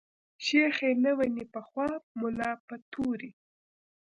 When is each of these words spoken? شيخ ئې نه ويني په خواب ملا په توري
شيخ 0.45 0.75
ئې 0.85 0.91
نه 1.03 1.11
ويني 1.17 1.45
په 1.53 1.59
خواب 1.67 2.01
ملا 2.21 2.51
په 2.67 2.75
توري 2.91 3.31